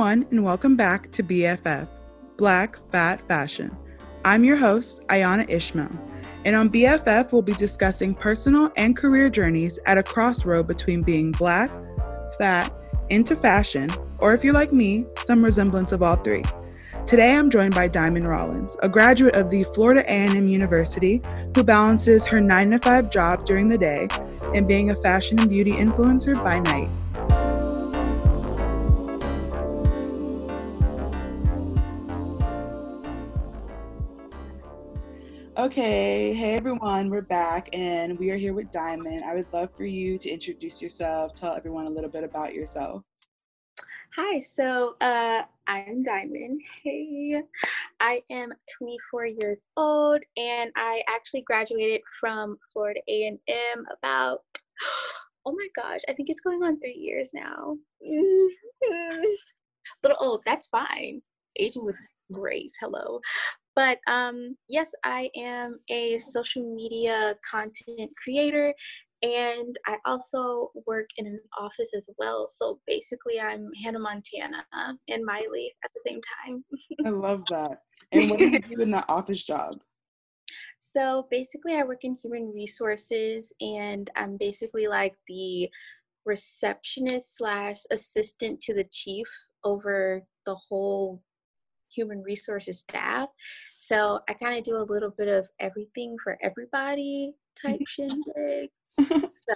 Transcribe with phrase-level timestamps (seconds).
[0.00, 1.86] everyone, and welcome back to BFF,
[2.38, 3.70] Black Fat Fashion.
[4.24, 5.90] I'm your host, Ayana Ishmael,
[6.46, 11.32] and on BFF, we'll be discussing personal and career journeys at a crossroad between being
[11.32, 11.70] black,
[12.38, 12.72] fat,
[13.10, 13.90] into fashion,
[14.20, 16.44] or if you're like me, some resemblance of all three.
[17.06, 21.20] Today, I'm joined by Diamond Rollins, a graduate of the Florida A&M University
[21.54, 24.08] who balances her 9 to 5 job during the day
[24.54, 26.88] and being a fashion and beauty influencer by night.
[35.60, 39.24] Okay, hey everyone, we're back and we are here with Diamond.
[39.24, 43.02] I would love for you to introduce yourself, tell everyone a little bit about yourself.
[44.16, 46.62] Hi, so uh, I'm Diamond.
[46.82, 47.42] Hey,
[48.00, 54.40] I am 24 years old and I actually graduated from Florida A&M about,
[55.44, 57.76] oh my gosh, I think it's going on three years now.
[60.02, 61.20] Little old, that's fine.
[61.58, 61.96] Aging with
[62.32, 63.20] grace, hello.
[63.76, 68.74] But um, yes, I am a social media content creator
[69.22, 72.46] and I also work in an office as well.
[72.48, 74.64] So basically, I'm Hannah Montana
[75.08, 76.64] and Miley at the same time.
[77.04, 77.82] I love that.
[78.12, 79.80] And what do you do in that office job?
[80.80, 85.68] So basically, I work in human resources, and I'm basically like the
[86.24, 89.26] receptionist slash assistant to the chief
[89.64, 91.22] over the whole
[91.94, 93.28] human resources staff.
[93.76, 98.70] So I kind of do a little bit of everything for everybody type shindig.
[98.98, 99.54] so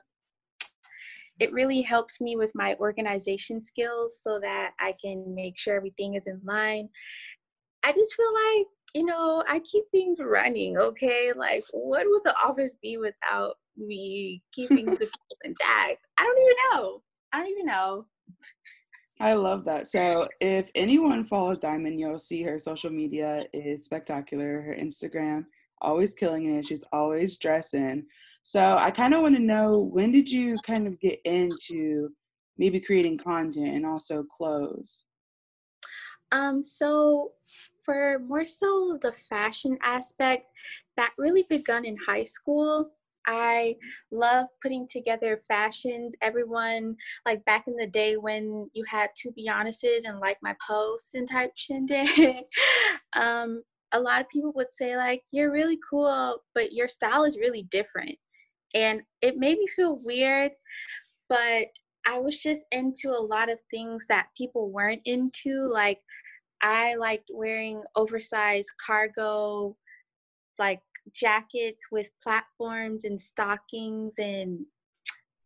[1.40, 6.14] it really helps me with my organization skills so that I can make sure everything
[6.14, 6.88] is in line.
[7.82, 11.32] I just feel like, you know, I keep things running, okay?
[11.34, 16.06] Like, what would the office be without me keeping the people intact?
[16.18, 17.02] I don't even know.
[17.33, 18.06] I don't even know.
[19.20, 19.89] I love that.
[19.89, 24.63] So if anyone follows Diamond, you'll see her social media is spectacular.
[24.63, 25.47] Her Instagram,
[25.80, 26.67] always killing it.
[26.67, 28.05] She's always dressing.
[28.42, 32.11] So I kind of want to know when did you kind of get into
[32.58, 35.05] maybe creating content and also clothes?
[36.33, 37.33] Um, so
[37.85, 40.46] for more so the fashion aspect,
[40.96, 42.91] that really begun in high school.
[43.27, 43.77] I
[44.11, 46.14] love putting together fashions.
[46.23, 46.96] Everyone,
[47.27, 51.29] like back in the day when you had to be and like my posts and
[51.29, 52.45] type shindig,
[53.14, 57.39] um, a lot of people would say like, "You're really cool, but your style is
[57.39, 58.17] really different,"
[58.74, 60.52] and it made me feel weird.
[61.29, 61.68] But
[62.07, 65.70] I was just into a lot of things that people weren't into.
[65.73, 66.01] Like,
[66.63, 69.77] I liked wearing oversized cargo,
[70.58, 74.64] like jackets with platforms and stockings and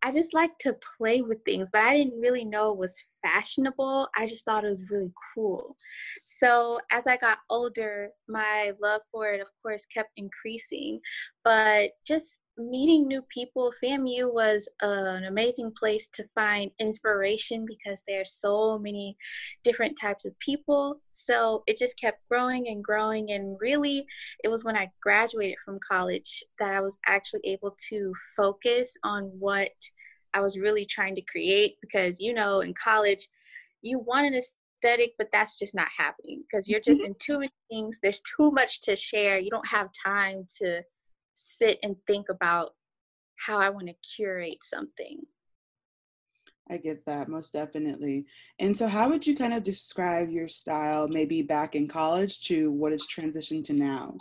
[0.02, 4.08] I just like to play with things, but I didn't really know it was fashionable.
[4.16, 5.76] I just thought it was really cool.
[6.22, 11.00] So as I got older, my love for it, of course, kept increasing.
[11.44, 18.32] But just meeting new people, FAMU was an amazing place to find inspiration because there's
[18.32, 19.16] so many
[19.64, 21.00] different types of people.
[21.08, 23.30] So it just kept growing and growing.
[23.30, 24.06] And really,
[24.44, 29.24] it was when I graduated from college that I was actually able to focus on
[29.38, 29.70] what
[30.34, 33.28] I was really trying to create because, you know, in college,
[33.82, 37.12] you want an aesthetic, but that's just not happening because you're just mm-hmm.
[37.12, 37.98] in too many things.
[38.02, 39.38] There's too much to share.
[39.38, 40.82] You don't have time to
[41.38, 42.74] sit and think about
[43.36, 45.20] how I want to curate something.
[46.70, 48.26] I get that most definitely.
[48.58, 52.70] And so, how would you kind of describe your style, maybe back in college, to
[52.70, 54.16] what it's transitioned to now?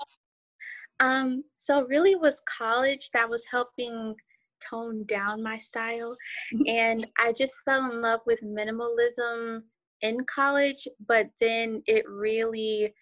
[1.00, 4.16] Um, so really was college that was helping
[4.67, 6.16] tone down my style,
[6.67, 9.63] and I just fell in love with minimalism
[10.01, 10.88] in college.
[11.05, 12.94] But then it really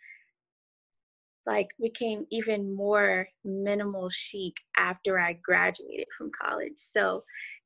[1.45, 6.73] like became even more minimal chic after I graduated from college.
[6.75, 7.23] So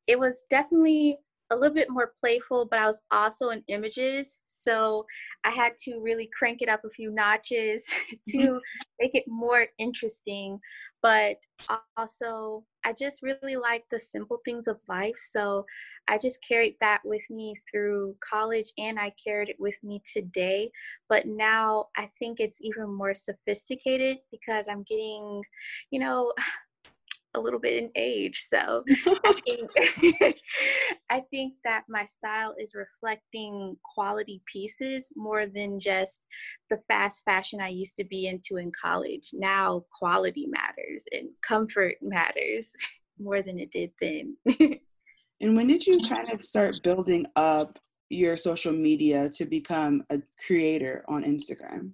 [0.07, 1.17] it was definitely
[1.51, 4.39] a little bit more playful, but I was also in images.
[4.47, 5.05] So
[5.43, 7.85] I had to really crank it up a few notches
[8.27, 8.57] to mm-hmm.
[8.99, 10.59] make it more interesting.
[11.01, 11.37] But
[11.97, 15.19] also, I just really like the simple things of life.
[15.19, 15.63] So
[16.07, 20.71] I just carried that with me through college and I carried it with me today.
[21.07, 25.43] But now I think it's even more sophisticated because I'm getting,
[25.91, 26.33] you know,
[27.39, 28.41] a little bit in age.
[28.47, 28.83] So
[29.25, 29.71] I think
[31.09, 36.23] I think that my style is reflecting quality pieces more than just
[36.69, 39.29] the fast fashion I used to be into in college.
[39.33, 42.71] Now quality matters and comfort matters
[43.19, 44.37] more than it did then.
[45.41, 50.21] and when did you kind of start building up your social media to become a
[50.45, 51.91] creator on Instagram?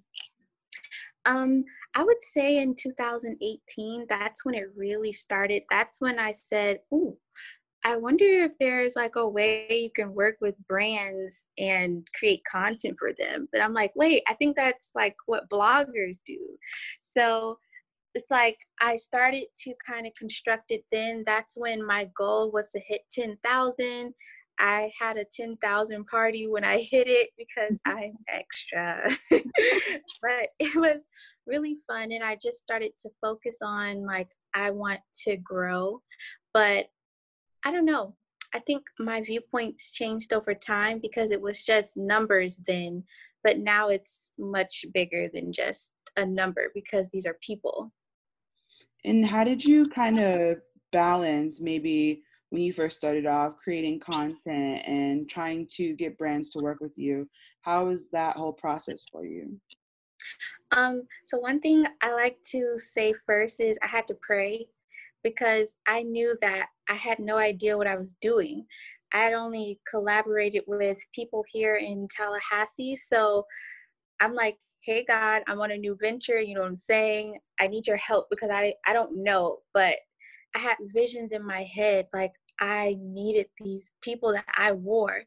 [1.26, 1.64] Um,
[1.96, 5.62] I would say in 2018, that's when it really started.
[5.70, 7.16] That's when I said, "Ooh,
[7.84, 12.96] I wonder if there's like a way you can work with brands and create content
[12.98, 16.58] for them." But I'm like, "Wait, I think that's like what bloggers do."
[17.00, 17.58] So
[18.14, 21.24] it's like I started to kind of construct it then.
[21.26, 24.14] That's when my goal was to hit 10,000.
[24.58, 29.10] I had a 10,000 party when I hit it because I'm extra.
[29.30, 31.08] but it was
[31.46, 32.12] really fun.
[32.12, 36.02] And I just started to focus on like, I want to grow.
[36.54, 36.86] But
[37.64, 38.14] I don't know.
[38.54, 43.04] I think my viewpoints changed over time because it was just numbers then.
[43.44, 47.92] But now it's much bigger than just a number because these are people.
[49.04, 50.56] And how did you kind of
[50.92, 56.60] balance maybe when you first started off creating content and trying to get brands to
[56.60, 57.28] work with you?
[57.62, 59.60] How was that whole process for you?
[60.72, 64.66] Um, so one thing I like to say first is I had to pray
[65.22, 68.64] because I knew that I had no idea what I was doing.
[69.12, 72.96] I had only collaborated with people here in Tallahassee.
[72.96, 73.44] So
[74.20, 77.38] I'm like, hey God, I'm on a new venture, you know what I'm saying?
[77.60, 79.96] I need your help because I, I don't know, but
[80.56, 85.22] I had visions in my head like I needed these people that I wore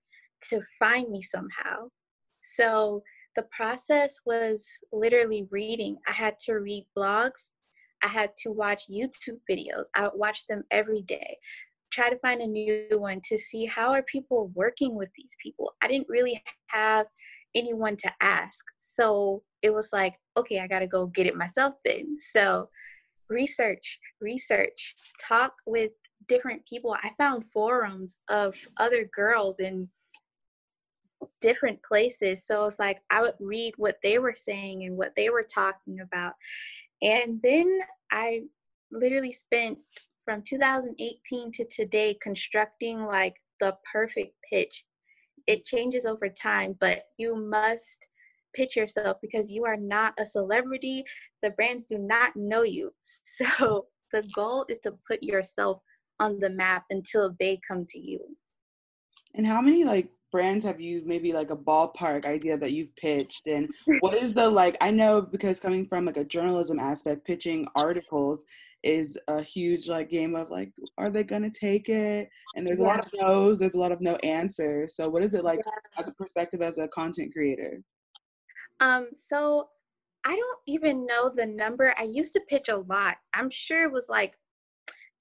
[0.50, 1.90] to find me somehow.
[2.42, 3.04] So
[3.36, 5.98] the process was literally reading.
[6.08, 7.50] I had to read blogs.
[8.02, 9.86] I had to watch YouTube videos.
[9.96, 11.38] I would watch them every day.
[11.94, 15.74] Try to find a new one to see how are people working with these people.
[15.84, 17.06] I didn't really have
[17.54, 18.66] anyone to ask.
[18.80, 22.18] So it was like, okay, I got to go get it myself then.
[22.18, 22.70] So
[23.30, 25.92] research, research, talk with
[26.28, 26.96] different people.
[27.04, 29.90] I found forums of other girls in
[31.42, 32.46] different places.
[32.46, 36.00] So it's like I would read what they were saying and what they were talking
[36.02, 36.34] about.
[37.02, 37.80] And then
[38.12, 38.44] I
[38.92, 39.80] literally spent
[40.26, 44.86] from 2018 to today constructing like the perfect pitch.
[45.48, 48.06] It changes over time, but you must
[48.54, 51.04] pitch yourself because you are not a celebrity.
[51.42, 52.92] The brands do not know you.
[53.04, 55.82] So the goal is to put yourself
[56.20, 58.20] on the map until they come to you.
[59.36, 63.48] And how many like brands have you maybe like a ballpark idea that you've pitched
[63.48, 63.70] and
[64.02, 68.46] what is the like I know because coming from like a journalism aspect pitching articles
[68.84, 72.80] is a huge like game of like are they going to take it and there's
[72.80, 72.86] yeah.
[72.86, 75.60] a lot of no's there's a lot of no answers so what is it like
[75.66, 76.02] yeah.
[76.02, 77.82] as a perspective as a content creator
[78.80, 79.68] um so
[80.26, 81.94] I don't even know the number.
[81.98, 83.18] I used to pitch a lot.
[83.34, 84.34] I'm sure it was like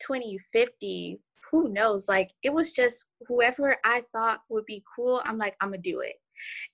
[0.00, 2.08] 20 50 who knows?
[2.08, 6.00] Like it was just whoever i thought would be cool i'm like i'm gonna do
[6.00, 6.14] it.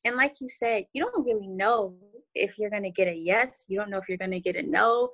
[0.05, 1.95] And like you said you don't really know
[2.35, 3.65] if you're gonna get a yes.
[3.69, 5.09] You don't know if you're gonna get a no.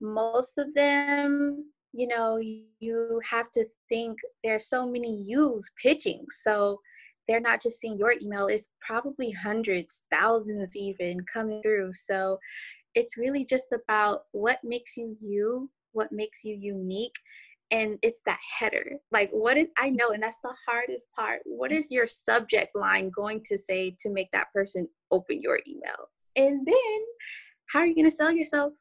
[0.00, 6.26] Most of them you know you have to think there's so many yous pitching.
[6.30, 6.80] So
[7.28, 11.92] they're not just seeing your email it's probably hundreds thousands even coming through.
[11.92, 12.38] So
[12.94, 17.14] it's really just about what makes you you what makes you unique
[17.70, 18.92] and it's that header.
[19.10, 21.40] Like what is i know and that's the hardest part.
[21.44, 26.10] What is your subject line going to say to make that person open your email?
[26.36, 26.98] And then
[27.72, 28.72] how are you going to sell yourself?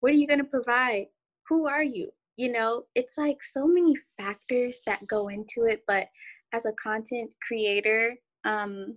[0.00, 1.06] What are you going to provide?
[1.48, 2.10] Who are you?
[2.36, 6.08] You know it's like so many factors that go into it but
[6.54, 8.96] as a content creator um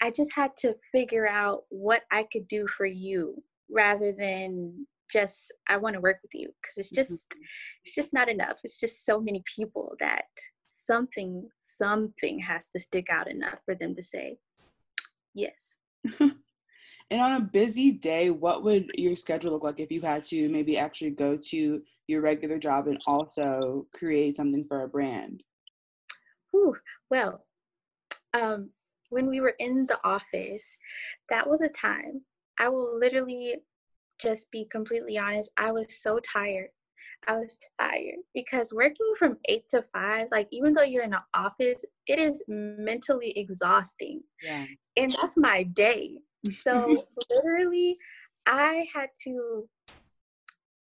[0.00, 5.52] i just had to figure out what i could do for you rather than just
[5.68, 6.96] I want to work with you because it's mm-hmm.
[6.96, 7.40] just mm-hmm.
[7.84, 8.58] it's just not enough.
[8.64, 10.24] It's just so many people that
[10.68, 14.38] something something has to stick out enough for them to say
[15.34, 15.76] yes.
[16.20, 16.32] and
[17.20, 20.78] on a busy day, what would your schedule look like if you had to maybe
[20.78, 25.42] actually go to your regular job and also create something for a brand?
[26.54, 26.76] Ooh,
[27.10, 27.44] well,
[28.34, 28.70] um,
[29.10, 30.76] when we were in the office,
[31.28, 32.22] that was a time
[32.60, 33.56] I will literally
[34.20, 36.68] just be completely honest, I was so tired.
[37.26, 41.22] I was tired because working from eight to five, like even though you're in the
[41.32, 44.20] office, it is mentally exhausting.
[44.42, 44.66] Yeah.
[44.96, 46.18] And that's my day.
[46.50, 46.98] So
[47.30, 47.96] literally,
[48.46, 49.66] I had to,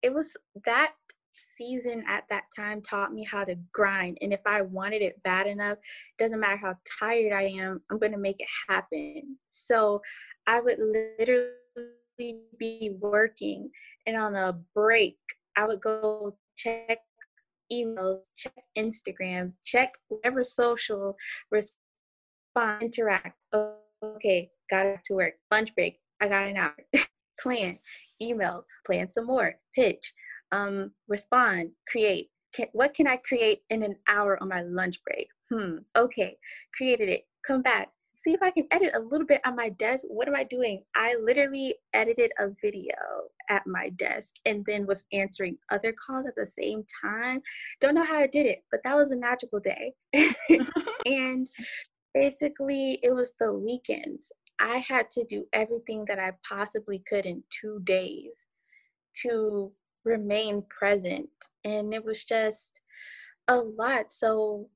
[0.01, 0.35] it was
[0.65, 0.93] that
[1.35, 4.17] season at that time taught me how to grind.
[4.21, 5.77] And if I wanted it bad enough,
[6.17, 9.37] doesn't matter how tired I am, I'm going to make it happen.
[9.47, 10.01] So
[10.47, 11.53] I would literally
[12.57, 13.69] be working
[14.05, 15.15] and on a break
[15.55, 16.97] i would go check
[17.71, 21.15] emails check instagram check whatever social
[22.59, 23.37] respond, interact.
[24.03, 25.33] Okay, got to work.
[25.51, 25.99] Lunch break.
[26.21, 26.75] I got an hour.
[27.39, 27.77] plan,
[28.21, 30.13] email, plan some more, pitch,
[30.51, 32.29] um, respond, create.
[32.53, 35.27] Can, what can I create in an hour on my lunch break?
[35.51, 36.35] Hmm, okay,
[36.75, 37.25] created it.
[37.45, 37.89] Come back,
[38.19, 40.03] see if I can edit a little bit on my desk.
[40.07, 40.83] What am I doing?
[40.95, 42.95] I literally edited a video
[43.49, 47.41] at my desk and then was answering other calls at the same time.
[47.79, 49.93] Don't know how I did it, but that was a magical day.
[51.05, 51.49] and
[52.13, 54.31] basically, it was the weekends.
[54.59, 58.45] I had to do everything that I possibly could in two days
[59.21, 59.71] to
[60.05, 61.29] remain present.
[61.63, 62.79] And it was just
[63.47, 64.11] a lot.
[64.11, 64.69] So,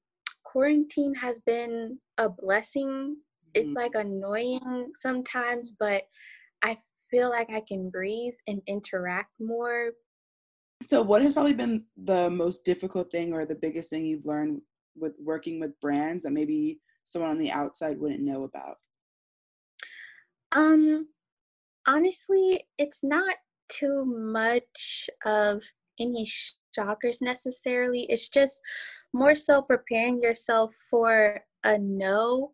[0.44, 3.18] quarantine has been a blessing
[3.54, 3.76] it's mm-hmm.
[3.76, 6.04] like annoying sometimes, but
[6.64, 6.78] I
[7.12, 9.92] feel like I can breathe and interact more.
[10.82, 14.62] So, what has probably been the most difficult thing or the biggest thing you've learned
[14.96, 18.78] with working with brands that maybe someone on the outside wouldn't know about?
[20.52, 21.08] Um,
[21.88, 23.36] honestly, it's not
[23.80, 25.64] too much of
[26.00, 26.30] any
[26.76, 28.04] shockers necessarily.
[28.10, 28.62] It's just
[29.14, 32.52] more so preparing yourself for a no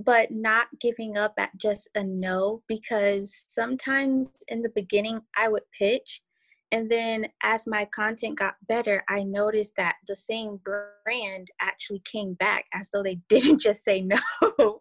[0.00, 5.62] but not giving up at just a no because sometimes in the beginning I would
[5.78, 6.20] pitch
[6.72, 12.34] and then as my content got better I noticed that the same brand actually came
[12.34, 14.18] back as though they didn't just say no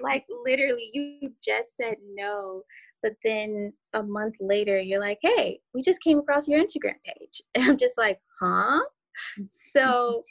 [0.00, 2.62] like literally you just said no
[3.02, 7.42] but then a month later you're like hey we just came across your Instagram page.
[7.54, 8.80] And I'm just like huh?
[9.48, 10.22] So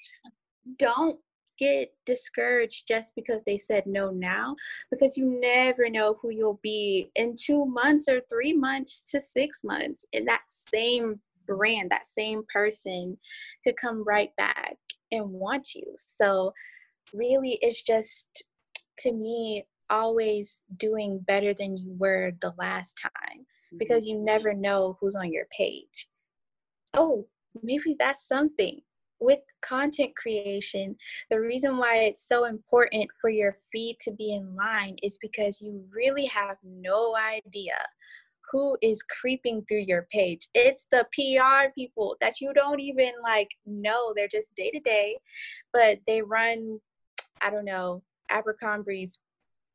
[0.77, 1.19] don't
[1.59, 4.55] get discouraged just because they said no now
[4.89, 9.61] because you never know who you'll be in two months or three months to six
[9.63, 13.17] months and that same brand that same person
[13.65, 14.77] could come right back
[15.11, 15.83] and want you.
[15.97, 16.53] So
[17.13, 18.27] really it's just
[18.99, 23.45] to me always doing better than you were the last time
[23.77, 24.25] because you mm-hmm.
[24.25, 26.07] never know who's on your page
[26.93, 27.25] oh
[27.63, 28.81] maybe that's something
[29.19, 30.95] with content creation,
[31.29, 35.61] the reason why it's so important for your feed to be in line is because
[35.61, 37.73] you really have no idea
[38.51, 40.47] who is creeping through your page.
[40.55, 44.13] It's the PR people that you don't even like know.
[44.15, 45.19] They're just day to day,
[45.71, 46.79] but they run,
[47.41, 49.19] I don't know, Abercrombie's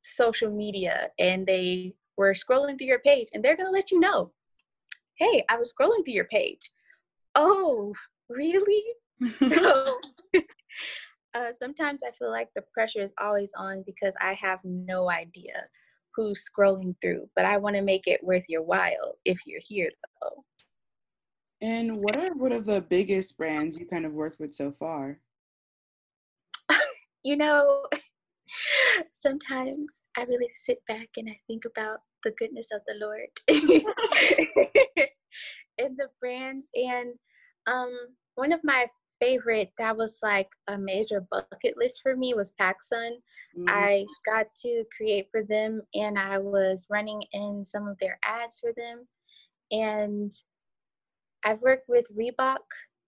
[0.05, 3.99] social media and they were scrolling through your page and they're going to let you
[3.99, 4.31] know,
[5.19, 6.71] hey, I was scrolling through your page.
[7.35, 7.93] Oh,
[8.29, 8.83] really?
[9.39, 9.99] so
[11.35, 15.67] uh, sometimes I feel like the pressure is always on because I have no idea
[16.15, 19.91] who's scrolling through, but I want to make it worth your while if you're here
[20.23, 20.45] though.
[21.61, 25.19] And what are one of the biggest brands you kind of worked with so far?
[27.25, 27.87] you know,
[29.11, 33.29] sometimes I really sit back and I think about the goodness of the Lord
[35.79, 36.69] and the brands.
[36.75, 37.15] And
[37.67, 37.93] um,
[38.35, 38.87] one of my
[39.21, 43.13] favorite that was like a major bucket list for me was PacSun.
[43.57, 43.69] Mm-hmm.
[43.69, 48.61] I got to create for them and I was running in some of their ads
[48.61, 49.07] for them.
[49.71, 50.35] And
[51.45, 52.59] I've worked with Reebok.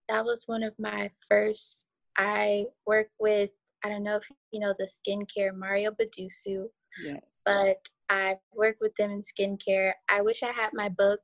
[0.08, 1.84] That was one of my first.
[2.16, 3.50] I worked with,
[3.86, 6.64] I don't know if you know the skincare, Mario Badescu.
[7.04, 7.20] Yes.
[7.44, 7.76] But
[8.10, 9.92] I've worked with them in skincare.
[10.08, 11.20] I wish I had my book,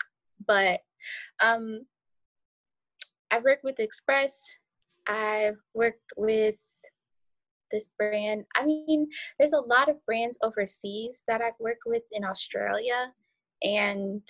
[0.47, 0.79] but
[1.41, 1.81] um,
[3.33, 4.41] I've worked with Express.
[5.09, 6.55] I've worked with
[7.73, 8.45] this brand.
[8.55, 9.09] I mean,
[9.41, 13.13] there's a lot of brands overseas that I've worked with in Australia,
[13.65, 14.23] and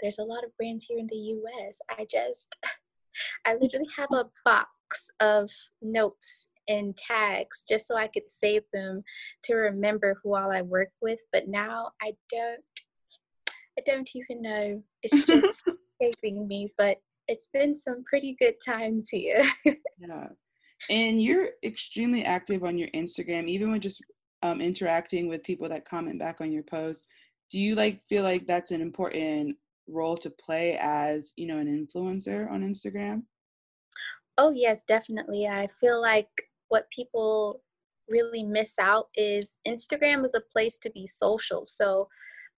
[0.00, 1.78] there's a lot of brands here in the US.
[1.88, 2.52] I just,
[3.46, 5.50] I literally have a box of
[5.80, 9.02] notes and tags just so I could save them
[9.44, 11.18] to remember who all I work with.
[11.32, 12.60] But now I don't,
[13.78, 14.82] I don't even know.
[15.02, 15.62] It's just
[16.00, 16.72] escaping me.
[16.78, 16.98] But
[17.28, 19.42] it's been some pretty good times here.
[19.98, 20.28] yeah.
[20.88, 24.02] And you're extremely active on your Instagram, even when just
[24.42, 27.06] um, interacting with people that comment back on your post.
[27.50, 29.56] Do you like feel like that's an important
[29.88, 33.22] role to play as, you know, an influencer on Instagram?
[34.38, 35.46] Oh, yes, definitely.
[35.46, 36.28] I feel like
[36.70, 37.60] what people
[38.08, 41.64] really miss out is Instagram is a place to be social.
[41.66, 42.08] So,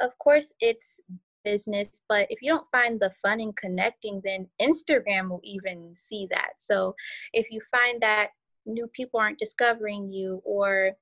[0.00, 1.00] of course, it's
[1.44, 2.04] business.
[2.08, 6.52] But if you don't find the fun in connecting, then Instagram will even see that.
[6.56, 6.94] So
[7.32, 8.28] if you find that
[8.66, 10.92] new people aren't discovering you or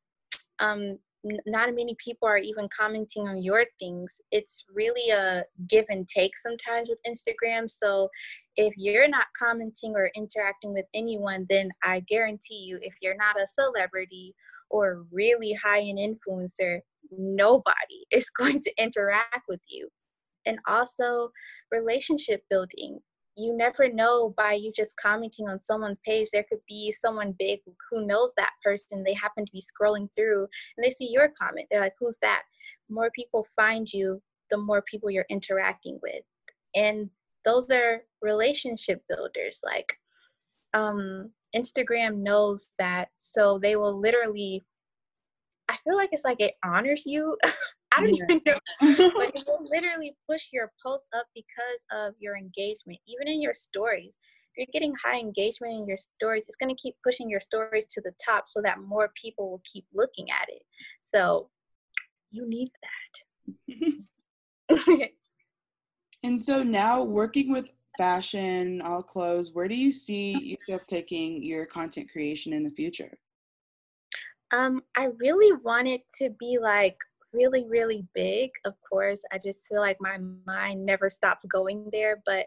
[0.58, 0.98] um,
[1.46, 4.20] not many people are even commenting on your things.
[4.30, 7.70] It's really a give and take sometimes with Instagram.
[7.70, 8.08] So
[8.56, 13.40] if you're not commenting or interacting with anyone, then I guarantee you, if you're not
[13.40, 14.34] a celebrity
[14.70, 17.74] or really high end influencer, nobody
[18.10, 19.88] is going to interact with you.
[20.46, 21.30] And also,
[21.70, 23.00] relationship building.
[23.40, 27.60] You never know by you just commenting on someone's page, there could be someone big
[27.90, 29.02] who knows that person.
[29.02, 31.66] They happen to be scrolling through and they see your comment.
[31.70, 32.42] They're like, Who's that?
[32.90, 34.20] more people find you,
[34.50, 36.24] the more people you're interacting with.
[36.74, 37.10] And
[37.44, 39.60] those are relationship builders.
[39.64, 39.94] Like
[40.74, 43.08] um, Instagram knows that.
[43.16, 44.64] So they will literally,
[45.68, 47.36] I feel like it's like it honors you.
[47.96, 48.26] I don't yes.
[48.28, 53.28] even know, but it will literally push your post up because of your engagement, even
[53.28, 54.18] in your stories.
[54.54, 57.86] If you're getting high engagement in your stories, it's going to keep pushing your stories
[57.86, 60.62] to the top so that more people will keep looking at it.
[61.02, 61.50] So
[62.30, 63.96] you need that.
[66.22, 71.66] and so now working with fashion, all clothes, where do you see yourself taking your
[71.66, 73.12] content creation in the future?
[74.52, 76.96] Um, I really want it to be like
[77.32, 78.50] really, really big.
[78.64, 82.22] Of course, I just feel like my mind never stops going there.
[82.26, 82.46] But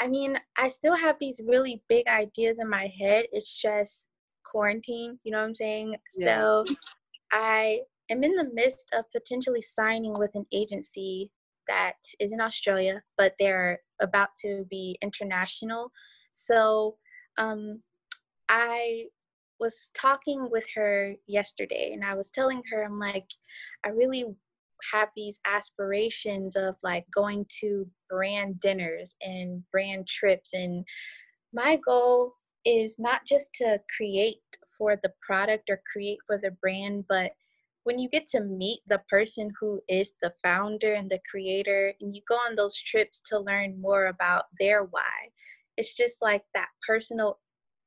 [0.00, 3.26] I mean, I still have these really big ideas in my head.
[3.32, 4.06] It's just
[4.44, 5.96] quarantine, you know what I'm saying?
[6.16, 6.40] Yeah.
[6.40, 6.64] So
[7.32, 7.80] I
[8.10, 11.30] am in the midst of potentially signing with an agency
[11.68, 15.90] that is in Australia, but they're about to be international.
[16.32, 16.96] So
[17.38, 17.80] um,
[18.48, 19.04] I
[19.60, 23.26] was talking with her yesterday and I was telling her, I'm like,
[23.84, 24.24] I really
[24.92, 30.52] have these aspirations of like going to brand dinners and brand trips.
[30.52, 30.84] And
[31.52, 32.34] my goal
[32.64, 34.38] is not just to create
[34.76, 37.32] for the product or create for the brand, but
[37.84, 42.14] when you get to meet the person who is the founder and the creator and
[42.14, 45.28] you go on those trips to learn more about their why
[45.76, 47.38] it's just like that personal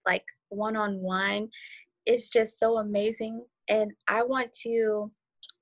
[0.06, 1.50] like one-on-one
[2.06, 5.12] is just so amazing and i want to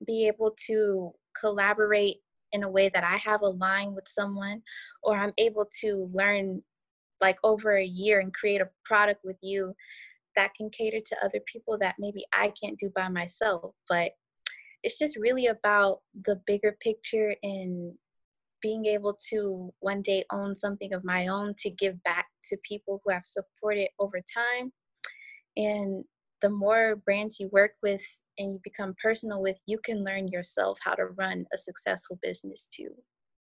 [0.06, 2.18] be able to collaborate
[2.52, 4.62] in a way that i have a line with someone
[5.04, 6.62] or i'm able to learn
[7.22, 9.74] like over a year and create a product with you
[10.36, 13.74] that can cater to other people that maybe I can't do by myself.
[13.90, 14.12] But
[14.84, 17.94] it's just really about the bigger picture and
[18.66, 23.00] being able to one day own something of my own to give back to people
[23.04, 24.74] who have supported over time.
[25.56, 26.04] And
[26.42, 28.02] the more brands you work with
[28.40, 32.68] and you become personal with, you can learn yourself how to run a successful business
[32.76, 32.90] too.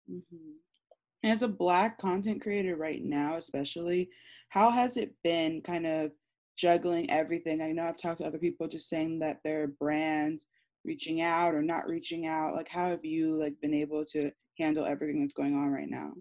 [0.09, 1.29] Mm-hmm.
[1.29, 4.11] As a Black content creator right now, especially,
[4.51, 6.13] how has it been kind of
[6.57, 7.61] juggling everything?
[7.61, 10.47] I know I've talked to other people just saying that their brands
[10.85, 12.55] reaching out or not reaching out?
[12.55, 16.13] Like how have you like been able to handle everything that's going on right now?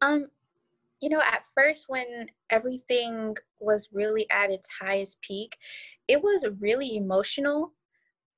[0.00, 0.26] Um
[1.00, 5.56] you know at first when everything was really at its highest peak
[6.08, 7.72] it was really emotional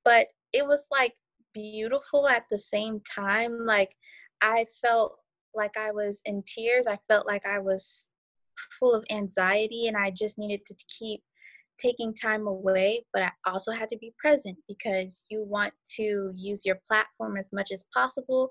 [0.05, 1.15] but it was like
[1.53, 3.65] beautiful at the same time.
[3.65, 3.95] Like
[4.41, 5.17] i felt
[5.53, 6.87] like i was in tears.
[6.87, 8.07] I felt like i was
[8.79, 11.23] full of anxiety and i just needed to keep
[11.81, 16.65] taking time away, but I also had to be present because you want to use
[16.65, 18.49] your platform as much as possible,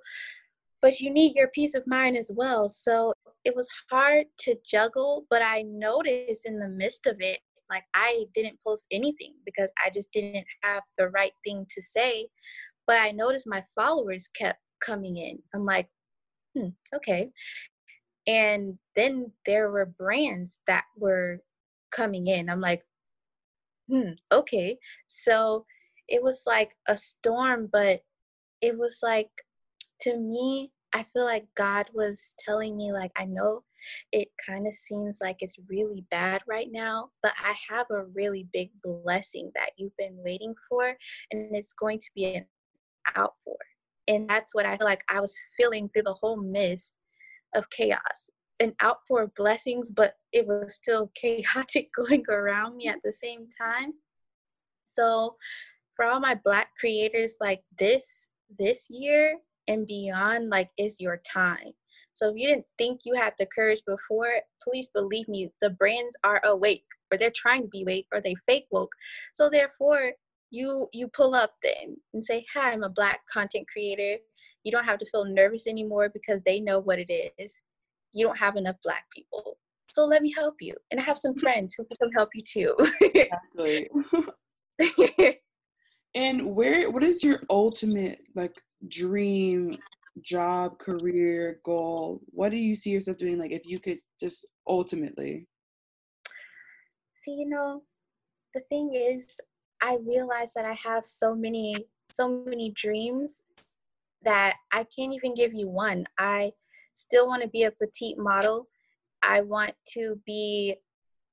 [0.83, 2.69] but you need your peace of mind as well.
[2.69, 3.12] So
[3.45, 7.38] it was hard to juggle, but I noticed in the midst of it,
[7.71, 12.29] like I didn't post anything because I just didn't have the right thing to say.
[12.87, 15.38] But I noticed my followers kept coming in.
[15.55, 15.88] I'm like,
[16.57, 17.31] hmm, okay.
[18.27, 21.40] And then there were brands that were
[21.93, 22.51] coming in.
[22.51, 22.83] I'm like,
[23.90, 24.79] hmm, okay.
[25.07, 25.66] So
[26.09, 28.00] it was like a storm, but
[28.61, 29.31] it was like,
[30.03, 33.62] to me, I feel like God was telling me, like, I know
[34.12, 38.48] it kind of seems like it's really bad right now, but I have a really
[38.53, 40.96] big blessing that you've been waiting for,
[41.31, 42.46] and it's going to be an
[43.16, 43.57] outpour.
[44.09, 46.94] And that's what I feel like I was feeling through the whole mist
[47.55, 53.03] of chaos an outpour of blessings, but it was still chaotic going around me at
[53.03, 53.94] the same time.
[54.85, 55.37] So
[55.96, 61.73] for all my black creators like this this year and beyond like is your time.
[62.12, 66.16] So if you didn't think you had the courage before, please believe me, the brands
[66.25, 68.92] are awake or they're trying to be awake or they fake woke.
[69.33, 70.12] So therefore,
[70.51, 74.18] you you pull up then and say, "Hi, I'm a black content creator."
[74.64, 77.62] You don't have to feel nervous anymore because they know what it is
[78.12, 79.59] you don't have enough black people.
[79.90, 80.75] So let me help you.
[80.90, 82.77] And I have some friends who can help you too.
[83.01, 83.88] exactly.
[86.14, 89.77] and where what is your ultimate like dream
[90.23, 92.20] job, career, goal?
[92.27, 95.46] What do you see yourself doing like if you could just ultimately?
[97.14, 97.83] See, you know,
[98.55, 99.38] the thing is
[99.83, 101.75] I realize that I have so many,
[102.12, 103.42] so many dreams
[104.23, 106.05] that I can't even give you one.
[106.18, 106.53] I
[107.00, 108.68] still want to be a petite model.
[109.22, 110.76] I want to be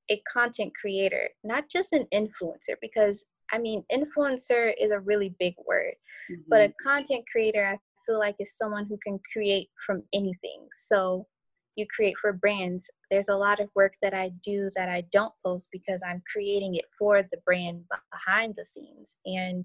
[0.09, 5.55] a content creator, not just an influencer, because I mean, influencer is a really big
[5.65, 5.93] word,
[6.29, 6.41] mm-hmm.
[6.49, 6.89] but a mm-hmm.
[6.89, 10.67] content creator, I feel like, is someone who can create from anything.
[10.73, 11.27] So
[11.77, 12.89] you create for brands.
[13.09, 16.75] There's a lot of work that I do that I don't post because I'm creating
[16.75, 19.15] it for the brand behind the scenes.
[19.25, 19.63] And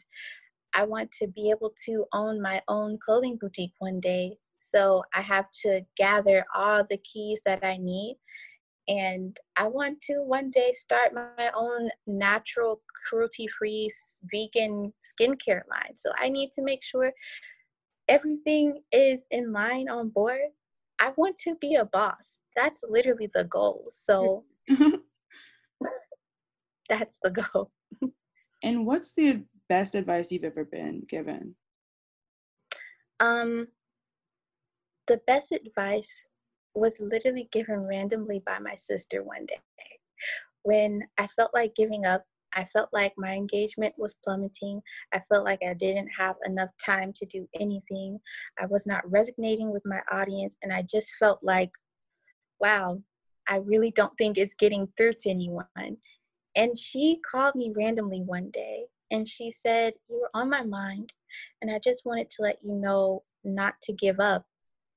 [0.75, 4.37] I want to be able to own my own clothing boutique one day.
[4.63, 8.19] So I have to gather all the keys that I need
[8.89, 13.89] and I want to one day start my own natural, cruelty free,
[14.25, 15.95] vegan skincare line.
[15.95, 17.13] So I need to make sure
[18.09, 20.51] everything is in line on board.
[20.99, 22.41] I want to be a boss.
[22.57, 23.87] That's literally the goal.
[23.89, 24.45] So
[26.89, 27.71] that's the goal.
[28.65, 31.55] and what's the best advice you've ever been given?
[33.21, 33.69] Um,
[35.07, 36.27] the best advice
[36.75, 39.61] was literally given randomly by my sister one day.
[40.63, 44.83] When I felt like giving up, I felt like my engagement was plummeting.
[45.13, 48.21] I felt like I didn't have enough time to do anything.
[48.61, 51.73] I was not resonating with my audience, and I just felt like,
[52.61, 53.01] wow,
[53.49, 55.97] I really don't think it's getting through to anyone.
[56.55, 61.13] And she called me randomly one day and she said, You were on my mind,
[61.61, 64.47] and I just wanted to let you know not to give up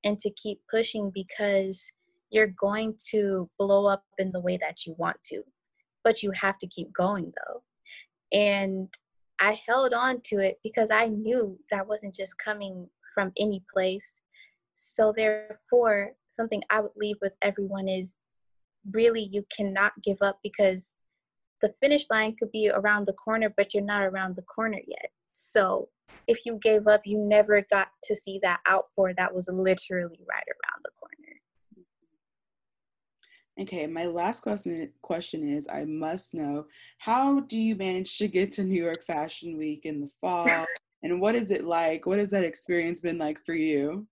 [0.06, 1.92] and to keep pushing because
[2.30, 5.42] you're going to blow up in the way that you want to.
[6.04, 7.62] But you have to keep going though.
[8.32, 8.88] And
[9.40, 14.20] I held on to it because I knew that wasn't just coming from any place.
[14.74, 18.14] So, therefore, something I would leave with everyone is
[18.92, 20.92] really you cannot give up because
[21.62, 25.10] the finish line could be around the corner, but you're not around the corner yet.
[25.32, 25.88] So,
[26.26, 30.44] if you gave up, you never got to see that outpour that was literally right
[30.48, 31.40] around the corner.
[33.58, 36.66] Okay, my last question question is I must know
[36.98, 40.66] how do you manage to get to New York Fashion Week in the fall?
[41.02, 42.06] and what is it like?
[42.06, 44.06] What has that experience been like for you?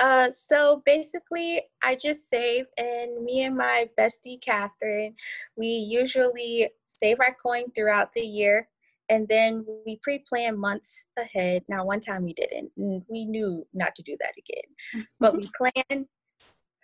[0.00, 5.14] Uh, so basically, I just save, and me and my bestie Catherine,
[5.56, 8.68] we usually save our coin throughout the year
[9.08, 11.62] and then we pre-plan months ahead.
[11.68, 15.06] Now one time we didn't we knew not to do that again.
[15.20, 16.06] But we planned.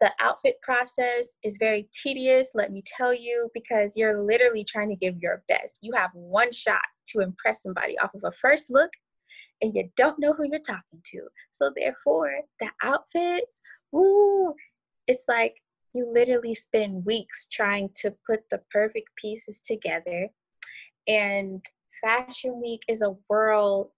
[0.00, 4.96] The outfit process is very tedious let me tell you because you're literally trying to
[4.96, 5.78] give your best.
[5.82, 8.90] You have one shot to impress somebody off of a first look
[9.60, 11.20] and you don't know who you're talking to.
[11.52, 13.60] So therefore the outfits
[13.94, 14.54] ooh
[15.06, 15.56] it's like
[15.92, 20.28] you literally spend weeks trying to put the perfect pieces together.
[21.08, 21.64] And
[22.00, 23.90] Fashion Week is a world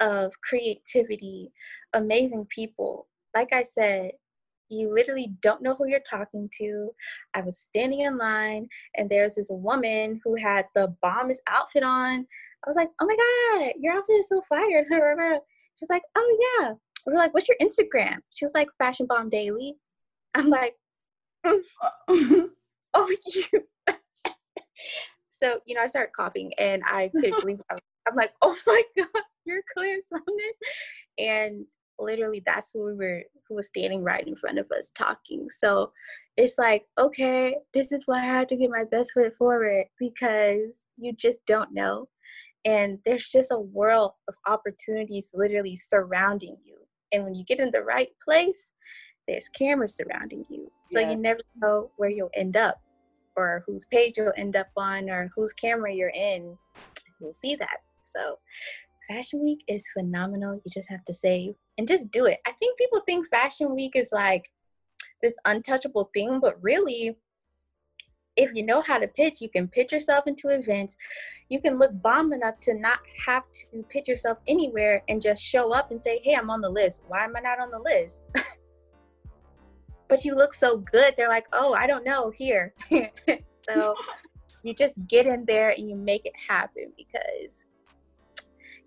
[0.00, 1.52] of creativity,
[1.94, 3.08] amazing people.
[3.34, 4.12] Like I said,
[4.70, 6.90] you literally don't know who you're talking to.
[7.34, 12.20] I was standing in line and there's this woman who had the bombest outfit on.
[12.20, 14.86] I was like, oh my God, your outfit is so fire.
[15.76, 16.72] She's like, oh yeah.
[17.06, 18.18] We are like, what's your Instagram?
[18.30, 19.76] She was like, Fashion Bomb Daily.
[20.34, 20.74] I'm like,
[21.44, 23.66] oh, you
[25.40, 27.76] so you know, I started coughing and I couldn't believe I
[28.08, 30.58] I'm like, oh my god, you're Claire Sulmers,
[31.18, 31.64] and
[31.98, 35.48] literally that's who we were who was standing right in front of us talking.
[35.48, 35.92] So
[36.36, 40.84] it's like, okay, this is why I had to get my best foot forward because
[40.96, 42.08] you just don't know.
[42.64, 46.76] And there's just a world of opportunities literally surrounding you.
[47.12, 48.70] And when you get in the right place,
[49.26, 50.70] there's cameras surrounding you.
[50.84, 51.10] So yeah.
[51.10, 52.80] you never know where you'll end up
[53.36, 56.56] or whose page you'll end up on or whose camera you're in,
[57.20, 57.78] you'll see that.
[58.02, 58.38] So
[59.08, 60.60] Fashion Week is phenomenal.
[60.64, 62.38] You just have to save and just do it.
[62.46, 64.50] I think people think Fashion Week is like
[65.22, 67.16] this untouchable thing, but really,
[68.36, 70.96] if you know how to pitch, you can pitch yourself into events.
[71.48, 75.72] You can look bomb enough to not have to pitch yourself anywhere and just show
[75.72, 77.04] up and say, Hey, I'm on the list.
[77.08, 78.24] Why am I not on the list?
[80.10, 81.14] but you look so good.
[81.16, 82.74] They're like, oh, I don't know, here.
[83.58, 83.94] so
[84.62, 87.64] you just get in there and you make it happen because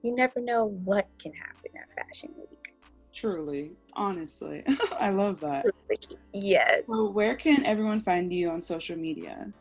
[0.04, 2.74] you never know what can happen at Fashion Week.
[3.14, 4.64] Truly, honestly.
[5.00, 5.66] I love that.
[6.34, 6.88] Yes.
[6.88, 9.52] So where can everyone find you on social media?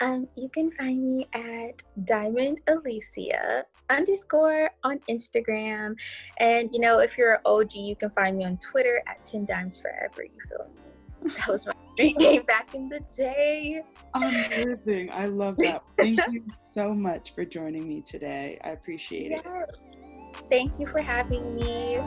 [0.00, 5.96] Um, you can find me at Diamond Alicia underscore on Instagram.
[6.38, 9.46] And you know, if you're an OG, you can find me on Twitter at 10
[9.46, 10.24] Dimes Forever.
[10.24, 11.32] You feel me?
[11.38, 13.82] That was my street name back in the day.
[14.14, 15.10] Amazing.
[15.12, 15.82] I love that.
[15.96, 18.58] Thank you so much for joining me today.
[18.62, 19.42] I appreciate yes.
[19.44, 20.42] it.
[20.50, 21.98] Thank you for having me.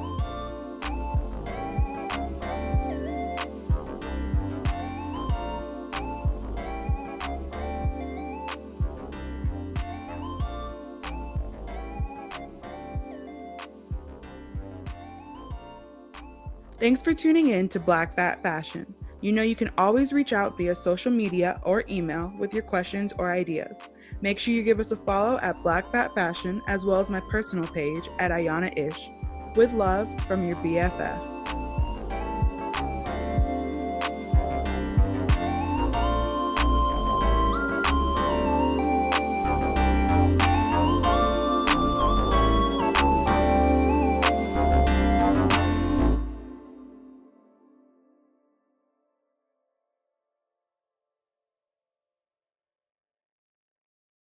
[16.80, 18.94] Thanks for tuning in to Black Fat Fashion.
[19.20, 23.14] You know you can always reach out via social media or email with your questions
[23.18, 23.76] or ideas.
[24.22, 27.20] Make sure you give us a follow at Black Fat Fashion as well as my
[27.30, 29.10] personal page at Ayana Ish.
[29.58, 31.59] With love from your BFF.